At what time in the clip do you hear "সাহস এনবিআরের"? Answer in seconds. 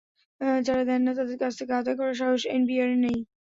2.21-2.99